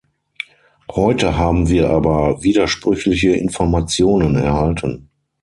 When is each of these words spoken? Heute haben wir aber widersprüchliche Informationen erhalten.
Heute 0.91 1.37
haben 1.37 1.69
wir 1.69 1.91
aber 1.91 2.41
widersprüchliche 2.41 3.33
Informationen 3.35 4.35
erhalten. 4.35 5.11